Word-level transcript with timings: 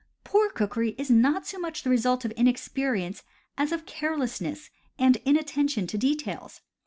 Poor 0.23 0.49
cookery 0.49 0.95
is 0.97 1.11
not 1.11 1.45
so 1.45 1.59
much 1.59 1.83
the 1.83 1.89
result 1.91 2.25
of 2.25 2.33
inexperi 2.35 3.03
ence 3.03 3.21
as 3.55 3.71
of 3.71 3.85
carelessness 3.85 4.71
and 4.97 5.17
inattention 5.27 5.85
to 5.85 5.95
details. 5.95 6.61